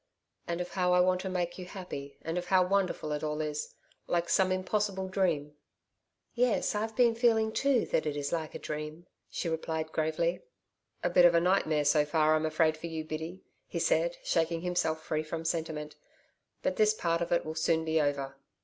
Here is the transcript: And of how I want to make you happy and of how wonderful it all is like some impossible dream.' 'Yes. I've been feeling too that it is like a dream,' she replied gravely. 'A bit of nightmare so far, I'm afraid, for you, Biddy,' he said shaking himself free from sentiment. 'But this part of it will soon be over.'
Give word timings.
And 0.47 0.59
of 0.61 0.69
how 0.71 0.93
I 0.93 0.99
want 0.99 1.21
to 1.21 1.29
make 1.29 1.59
you 1.59 1.65
happy 1.65 2.17
and 2.23 2.39
of 2.39 2.47
how 2.47 2.65
wonderful 2.65 3.11
it 3.11 3.23
all 3.23 3.39
is 3.39 3.75
like 4.07 4.29
some 4.29 4.51
impossible 4.51 5.07
dream.' 5.07 5.53
'Yes. 6.33 6.73
I've 6.73 6.95
been 6.95 7.13
feeling 7.13 7.51
too 7.51 7.85
that 7.85 8.07
it 8.07 8.17
is 8.17 8.31
like 8.31 8.55
a 8.55 8.57
dream,' 8.57 9.05
she 9.29 9.47
replied 9.47 9.91
gravely. 9.91 10.41
'A 11.03 11.11
bit 11.11 11.25
of 11.25 11.39
nightmare 11.43 11.85
so 11.85 12.03
far, 12.03 12.33
I'm 12.33 12.47
afraid, 12.47 12.77
for 12.77 12.87
you, 12.87 13.05
Biddy,' 13.05 13.43
he 13.67 13.77
said 13.77 14.17
shaking 14.23 14.61
himself 14.61 15.03
free 15.03 15.21
from 15.21 15.45
sentiment. 15.45 15.97
'But 16.63 16.77
this 16.77 16.95
part 16.95 17.21
of 17.21 17.31
it 17.31 17.45
will 17.45 17.53
soon 17.53 17.85
be 17.85 18.01
over.' 18.01 18.35